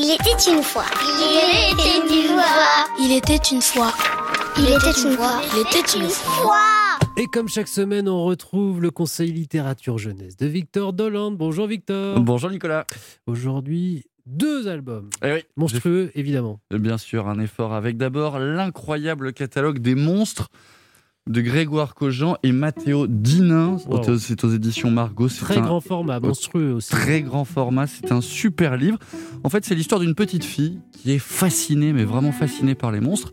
Il 0.00 0.12
était 0.12 0.52
une 0.52 0.62
fois. 0.62 0.84
Il 1.00 1.74
était 1.74 1.98
une 2.06 2.28
fois. 2.28 2.86
Il 3.00 3.16
était 3.16 3.36
une 3.50 3.60
fois. 3.60 3.92
Il 4.56 4.64
était 4.66 5.02
une 5.02 5.16
fois. 5.16 5.40
Il 5.52 5.60
était 5.60 5.98
une 5.98 6.08
fois. 6.08 6.98
Et 7.16 7.26
comme 7.26 7.48
chaque 7.48 7.66
semaine, 7.66 8.08
on 8.08 8.22
retrouve 8.22 8.80
le 8.80 8.92
Conseil 8.92 9.32
littérature 9.32 9.98
jeunesse 9.98 10.36
de 10.36 10.46
Victor 10.46 10.92
Dolande. 10.92 11.36
Bonjour 11.36 11.66
Victor. 11.66 12.20
Bonjour 12.20 12.48
Nicolas. 12.48 12.86
Aujourd'hui, 13.26 14.04
deux 14.24 14.68
albums. 14.68 15.10
Eh 15.24 15.32
oui, 15.32 15.40
Monstrueux, 15.56 16.12
évidemment. 16.14 16.60
bien 16.70 16.96
sûr, 16.96 17.26
un 17.26 17.40
effort 17.40 17.74
avec 17.74 17.96
d'abord 17.96 18.38
l'incroyable 18.38 19.32
catalogue 19.32 19.80
des 19.80 19.96
monstres 19.96 20.48
de 21.28 21.40
Grégoire 21.40 21.94
Cogent 21.94 22.36
et 22.42 22.52
Matteo 22.52 23.06
Dinin. 23.06 23.76
Wow. 23.86 24.18
C'est 24.18 24.44
aux 24.44 24.50
éditions 24.50 24.90
Margot. 24.90 25.28
Très 25.28 25.58
un 25.58 25.62
grand 25.62 25.80
format, 25.80 26.20
monstrueux 26.20 26.72
aussi. 26.72 26.90
très 26.90 27.22
grand 27.22 27.44
format. 27.44 27.86
C'est 27.86 28.12
un 28.12 28.20
super 28.20 28.76
livre. 28.76 28.98
En 29.44 29.50
fait, 29.50 29.64
c'est 29.64 29.74
l'histoire 29.74 30.00
d'une 30.00 30.14
petite 30.14 30.44
fille 30.44 30.80
qui 30.92 31.12
est 31.12 31.18
fascinée, 31.18 31.92
mais 31.92 32.04
vraiment 32.04 32.32
fascinée 32.32 32.74
par 32.74 32.90
les 32.90 33.00
monstres. 33.00 33.32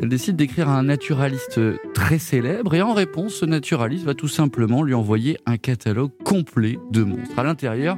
Elle 0.00 0.08
décide 0.08 0.36
d'écrire 0.36 0.68
à 0.68 0.78
un 0.78 0.84
naturaliste 0.84 1.58
très 1.94 2.18
célèbre 2.18 2.74
et 2.74 2.82
en 2.82 2.92
réponse, 2.92 3.36
ce 3.36 3.46
naturaliste 3.46 4.04
va 4.04 4.14
tout 4.14 4.28
simplement 4.28 4.82
lui 4.82 4.92
envoyer 4.92 5.38
un 5.46 5.56
catalogue 5.56 6.10
complet 6.22 6.78
de 6.90 7.02
monstres. 7.02 7.38
À 7.38 7.42
l'intérieur, 7.42 7.96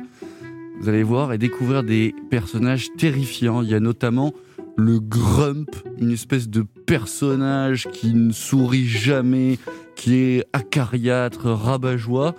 vous 0.80 0.88
allez 0.88 1.02
voir 1.02 1.33
et 1.33 1.38
découvrir 1.38 1.83
des 1.83 2.14
personnages 2.30 2.88
terrifiants. 2.97 3.62
Il 3.62 3.69
y 3.69 3.74
a 3.74 3.80
notamment 3.80 4.33
le 4.78 5.00
Grump, 5.00 5.70
une 5.98 6.12
espèce 6.12 6.48
de 6.48 6.62
personnage 6.62 7.88
qui 7.92 8.14
ne 8.14 8.32
sourit 8.32 8.86
jamais, 8.86 9.59
qui 9.96 10.14
est 10.14 10.46
acariâtre, 10.52 11.46
rabat-joie 11.50 12.36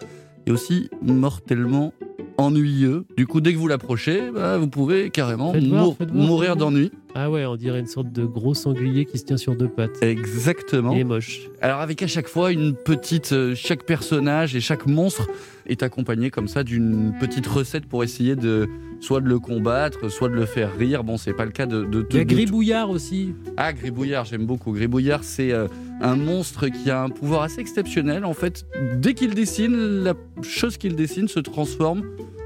et 0.47 0.51
aussi 0.51 0.89
mortellement 1.01 1.93
ennuyeux. 2.37 3.05
Du 3.17 3.27
coup, 3.27 3.41
dès 3.41 3.51
que 3.51 3.57
vous 3.57 3.67
l'approchez, 3.67 4.31
bah, 4.33 4.57
vous 4.57 4.69
pouvez 4.69 5.09
carrément 5.09 5.51
voir, 5.51 5.91
voir, 5.91 6.13
mourir 6.13 6.55
d'ennui. 6.55 6.91
Ah 7.13 7.29
ouais, 7.29 7.45
on 7.45 7.57
dirait 7.57 7.81
une 7.81 7.87
sorte 7.87 8.13
de 8.13 8.23
gros 8.23 8.53
sanglier 8.53 9.03
qui 9.03 9.17
se 9.17 9.25
tient 9.25 9.35
sur 9.35 9.57
deux 9.57 9.67
pattes. 9.67 10.01
Exactement. 10.01 10.93
Est 10.93 11.03
moche. 11.03 11.41
Alors 11.61 11.81
avec 11.81 12.01
à 12.03 12.07
chaque 12.07 12.27
fois 12.27 12.53
une 12.53 12.73
petite, 12.73 13.33
euh, 13.33 13.53
chaque 13.53 13.83
personnage 13.83 14.55
et 14.55 14.61
chaque 14.61 14.85
monstre 14.85 15.27
est 15.67 15.83
accompagné 15.83 16.29
comme 16.31 16.47
ça 16.47 16.63
d'une 16.63 17.13
petite 17.19 17.47
recette 17.47 17.85
pour 17.85 18.05
essayer 18.05 18.37
de 18.37 18.69
soit 18.99 19.21
de 19.21 19.27
le 19.27 19.39
combattre, 19.39 20.09
soit 20.09 20.29
de 20.29 20.35
le 20.35 20.45
faire 20.45 20.75
rire. 20.77 21.03
Bon, 21.03 21.17
c'est 21.17 21.33
pas 21.33 21.45
le 21.45 21.51
cas 21.51 21.65
de, 21.65 21.83
de, 21.83 22.05
Il 22.11 22.17
y 22.17 22.19
a 22.19 22.23
de- 22.23 22.29
de- 22.29 22.35
Gribouillard 22.35 22.89
aussi. 22.89 23.33
Ah, 23.57 23.73
Gribouillard, 23.73 24.25
j'aime 24.25 24.45
beaucoup. 24.45 24.71
Gribouillard, 24.73 25.23
c'est 25.23 25.51
euh, 25.51 25.67
un 26.01 26.15
monstre 26.15 26.67
qui 26.67 26.89
a 26.91 27.03
un 27.03 27.09
pouvoir 27.09 27.43
assez 27.43 27.61
exceptionnel. 27.61 28.25
En 28.25 28.33
fait, 28.33 28.65
dès 28.97 29.13
qu'il 29.13 29.33
dessine, 29.35 29.75
la 30.03 30.13
chose 30.41 30.77
qu'il 30.77 30.95
dessine 30.95 31.27
se 31.27 31.39
transforme, 31.39 32.03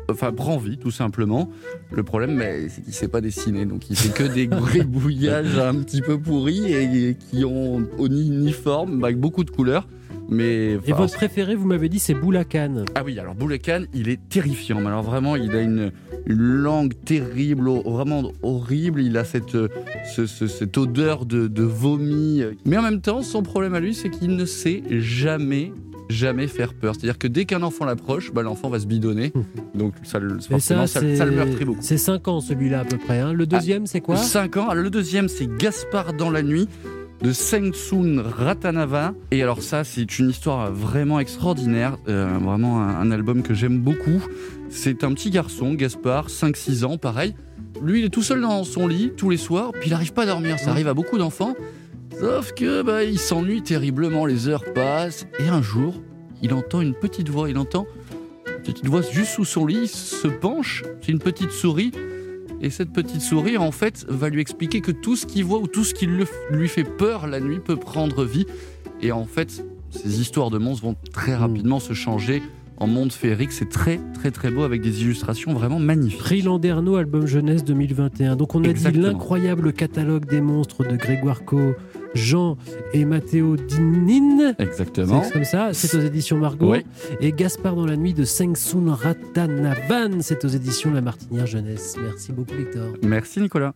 enfin 0.10 0.32
prend 0.32 0.58
vie, 0.58 0.78
tout 0.78 0.92
simplement. 0.92 1.50
Le 1.92 2.04
problème, 2.04 2.42
c'est 2.70 2.84
qu'il 2.84 2.94
sait 2.94 3.08
pas 3.08 3.22
dessiner, 3.22 3.66
donc 3.66 3.90
il 3.90 3.96
fait 3.96 4.14
que 4.14 4.32
des 4.32 4.48
gribouillages 4.94 5.58
un 5.58 5.76
petit 5.76 6.02
peu 6.02 6.20
pourris 6.20 6.72
et, 6.74 7.16
qui 7.32 7.46
ont 7.46 7.88
au 7.98 8.08
ni, 8.08 8.30
ni 8.30 8.52
forme, 8.52 9.04
avec 9.04 9.18
beaucoup 9.20 9.44
de 9.44 9.52
couleurs. 9.52 9.88
Mais 10.30 10.74
Et 10.88 10.94
votre 10.94 11.14
préféré, 11.16 11.54
vous 11.56 11.68
m'avez 11.68 11.90
dit, 11.90 12.00
c'est 12.00 12.14
Boulacan. 12.14 12.86
ah 12.96 13.04
oui, 13.06 13.20
alors 13.20 13.36
Boulekan, 13.36 13.84
il 13.94 14.10
est 14.10 14.20
terrifiant. 14.30 14.80
Mais 14.80 14.88
alors 14.88 15.04
vraiment, 15.04 15.36
il 15.36 15.52
a 15.52 15.62
une, 15.62 15.92
une 16.26 16.42
langue 16.42 16.94
terrible, 17.06 17.70
vraiment 17.86 18.32
horrible. 18.42 19.02
Il 19.02 19.18
a 19.18 19.26
cette, 19.26 19.52
ce- 20.16 20.26
ce- 20.26 20.48
cette 20.48 20.78
odeur 20.78 21.26
de, 21.26 21.48
de 21.48 21.64
vomi. 21.64 22.42
Mais 22.66 22.78
en 22.78 22.82
même 22.82 23.02
temps, 23.02 23.22
son 23.22 23.44
problème 23.44 23.74
à 23.76 23.80
lui, 23.80 23.94
c'est 23.94 24.10
qu'il 24.10 24.36
ne 24.36 24.46
sait 24.46 24.82
jamais, 24.90 25.72
jamais 26.10 26.48
faire 26.48 26.74
peur. 26.74 26.96
C'est-à-dire 26.96 27.18
que 27.20 27.28
dès 27.28 27.46
qu'un 27.46 27.62
enfant 27.62 27.86
l'approche, 27.86 28.32
bah, 28.34 28.42
l'enfant 28.44 28.70
va 28.70 28.80
se 28.80 28.88
bidonner. 28.88 29.34
Donc 29.76 29.94
ça, 30.04 30.20
ça, 30.40 30.88
c'est- 30.88 31.16
ça 31.18 31.26
le 31.26 31.32
meurtrit 31.32 31.66
beaucoup. 31.66 31.80
C'est 31.82 31.98
5 31.98 32.28
ans 32.30 32.40
celui-là 32.40 32.80
à 32.82 32.86
peu 32.86 32.98
près. 32.98 33.20
hein. 33.20 33.34
Le 33.34 33.46
deuxième, 33.46 33.86
c'est 33.88 34.02
quoi? 34.02 34.16
5 34.18 34.58
ans. 34.58 34.70
Alors, 34.70 34.84
le 34.84 34.90
deuxième, 34.90 35.28
c'est 35.28 35.48
Gaspard 35.58 36.14
dans 36.14 36.32
la 36.32 36.42
nuit 36.44 36.68
de 37.24 37.32
Sengtsun 37.32 38.22
Ratanava. 38.22 39.14
Et 39.32 39.42
alors 39.42 39.62
ça, 39.62 39.86
c'est 39.86 40.20
une 40.20 40.30
histoire 40.30 40.72
vraiment 40.72 41.22
extraordinaire, 41.22 41.98
euh, 42.10 42.38
vraiment 42.42 42.82
un, 42.82 43.00
un 43.00 43.12
album 43.12 43.44
que 43.44 43.54
j'aime 43.54 43.80
beaucoup. 43.80 44.22
C'est 44.70 45.06
un 45.06 45.14
petit 45.14 45.30
garçon, 45.30 45.74
Gaspard, 45.74 46.28
5-6 46.28 46.84
ans, 46.84 46.98
pareil. 46.98 47.34
Lui, 47.82 48.00
il 48.00 48.06
est 48.06 48.10
tout 48.10 48.22
seul 48.22 48.42
dans 48.42 48.66
son 48.66 48.88
lit 48.88 49.14
tous 49.16 49.30
les 49.30 49.38
soirs, 49.38 49.72
puis 49.72 49.88
il 49.88 49.92
n'arrive 49.92 50.12
pas 50.12 50.24
à 50.24 50.26
dormir. 50.26 50.60
Ça 50.60 50.72
arrive 50.72 50.90
à 50.90 50.94
beaucoup 50.94 51.18
d'enfants. 51.18 51.56
Sauf 52.20 52.54
que 52.54 52.82
bah, 52.82 53.06
il 53.06 53.18
s'ennuie 53.18 53.64
terriblement, 53.64 54.26
les 54.26 54.50
heures 54.50 54.66
passent. 54.74 55.26
Et 55.40 55.48
un 55.48 55.62
jour, 55.62 56.02
il 56.42 56.54
entend 56.54 56.82
une 56.82 56.94
petite 56.94 57.30
voix. 57.30 57.50
Il 57.50 57.58
entend 57.58 57.88
une 58.48 58.62
petite 58.64 58.86
voix 58.86 59.02
juste 59.02 59.32
sous 59.32 59.46
son 59.46 59.66
lit, 59.66 59.84
il 59.84 59.88
se 59.88 60.28
penche. 60.28 60.84
C'est 61.02 61.12
une 61.12 61.20
petite 61.20 61.52
souris. 61.52 61.92
Et 62.64 62.70
cette 62.70 62.94
petite 62.94 63.20
souris, 63.22 63.58
en 63.58 63.72
fait, 63.72 64.06
va 64.08 64.30
lui 64.30 64.40
expliquer 64.40 64.80
que 64.80 64.92
tout 64.92 65.18
ce 65.18 65.26
qu'il 65.26 65.44
voit 65.44 65.60
ou 65.60 65.68
tout 65.68 65.84
ce 65.84 65.94
qui 65.94 66.08
lui 66.08 66.68
fait 66.70 66.86
peur 66.86 67.28
la 67.28 67.42
nuit 67.42 67.60
peut 67.60 67.76
prendre 67.76 68.24
vie. 68.24 68.46
Et 69.02 69.12
en 69.12 69.26
fait, 69.26 69.66
ces 69.92 70.22
histoires 70.22 70.50
de 70.50 70.58
monstres 70.58 70.86
vont 70.86 70.96
très 71.12 71.36
rapidement 71.36 71.82
se 71.82 71.92
changer 71.94 72.42
en 72.78 72.88
monde 72.88 73.12
féerique. 73.12 73.52
C'est 73.52 73.70
très, 73.70 74.00
très, 74.14 74.32
très 74.32 74.50
beau 74.50 74.64
avec 74.64 74.82
des 74.82 75.02
illustrations 75.02 75.54
vraiment 75.54 75.80
magnifiques. 75.80 76.20
Prix 76.20 76.42
Landerneau, 76.42 76.96
album 76.96 77.28
jeunesse 77.28 77.66
2021. 77.66 78.38
Donc 78.38 78.56
on 78.56 78.64
a 78.64 78.68
Exactement. 78.70 79.04
dit 79.04 79.10
l'incroyable 79.10 79.74
catalogue 79.74 80.26
des 80.26 80.40
monstres 80.42 80.88
de 80.88 80.96
Grégoire 80.96 81.44
Co, 81.44 81.74
Jean 82.14 82.58
et 82.94 83.06
Matteo 83.06 83.56
Dinin. 83.56 84.54
Exactement. 84.60 85.24
C'est 85.24 85.32
comme 85.32 85.44
ça, 85.46 85.74
c'est 85.74 85.96
aux 85.98 86.02
éditions 86.02 86.38
Margot. 86.38 86.72
Oui. 86.72 86.86
Et 87.20 87.32
Gaspard 87.32 87.76
dans 87.76 87.86
la 87.86 87.96
nuit 87.96 88.14
de 88.14 88.24
Sengsun 88.24 88.94
Ratanavan, 88.94 90.22
c'est 90.22 90.46
aux 90.46 90.50
éditions 90.50 90.92
La 90.94 91.02
Martinière 91.02 91.48
Jeunesse. 91.48 91.98
Merci 92.02 92.32
beaucoup 92.32 92.56
Victor. 92.56 92.88
Merci 93.02 93.42
Nicolas. 93.42 93.74